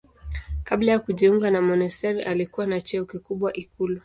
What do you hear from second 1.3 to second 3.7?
na monasteri alikuwa na cheo kikubwa